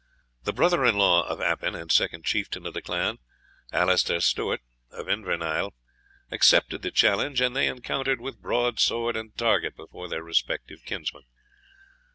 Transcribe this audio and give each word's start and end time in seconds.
The 0.45 0.51
brother 0.51 0.83
in 0.83 0.97
law 0.97 1.27
of 1.27 1.39
Appin, 1.41 1.75
and 1.75 1.91
second 1.91 2.25
chieftain 2.25 2.65
of 2.65 2.73
the 2.73 2.81
clan, 2.81 3.19
Alaster 3.71 4.19
Stewart 4.19 4.61
of 4.89 5.05
Invernahyle, 5.05 5.75
accepted 6.31 6.81
the 6.81 6.89
challenge, 6.89 7.39
and 7.39 7.55
they 7.55 7.67
encountered 7.67 8.19
with 8.19 8.41
broadsword 8.41 9.15
and 9.15 9.37
target 9.37 9.75
before 9.75 10.07
their 10.09 10.23
respective 10.23 10.79
kinsmen. 10.85 11.25